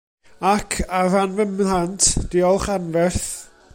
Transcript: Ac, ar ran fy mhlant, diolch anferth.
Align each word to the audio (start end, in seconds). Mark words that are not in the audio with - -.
Ac, 0.53 0.71
ar 0.97 1.07
ran 1.13 1.31
fy 1.37 1.45
mhlant, 1.49 2.01
diolch 2.31 2.67
anferth. 2.75 3.29